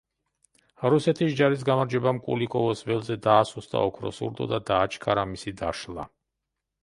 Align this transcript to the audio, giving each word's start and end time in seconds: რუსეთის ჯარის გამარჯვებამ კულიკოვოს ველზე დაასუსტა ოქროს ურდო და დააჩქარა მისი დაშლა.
რუსეთის 0.93 1.35
ჯარის 1.41 1.65
გამარჯვებამ 1.67 2.21
კულიკოვოს 2.29 2.81
ველზე 2.87 3.17
დაასუსტა 3.27 3.83
ოქროს 3.89 4.21
ურდო 4.29 4.49
და 4.53 4.61
დააჩქარა 4.73 5.27
მისი 5.35 5.55
დაშლა. 5.63 6.07